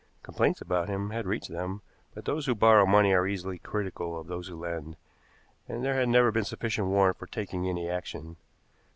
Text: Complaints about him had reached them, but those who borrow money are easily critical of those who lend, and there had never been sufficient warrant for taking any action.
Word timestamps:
Complaints 0.23 0.61
about 0.61 0.89
him 0.89 1.11
had 1.11 1.27
reached 1.27 1.51
them, 1.51 1.83
but 2.15 2.25
those 2.25 2.47
who 2.47 2.55
borrow 2.55 2.87
money 2.87 3.13
are 3.13 3.27
easily 3.27 3.59
critical 3.59 4.19
of 4.19 4.25
those 4.25 4.47
who 4.47 4.55
lend, 4.55 4.97
and 5.69 5.85
there 5.85 5.93
had 5.93 6.09
never 6.09 6.31
been 6.31 6.43
sufficient 6.43 6.87
warrant 6.87 7.17
for 7.19 7.27
taking 7.27 7.67
any 7.67 7.87
action. 7.87 8.37